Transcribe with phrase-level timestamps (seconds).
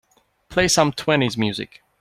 [0.49, 1.83] Play some twenties music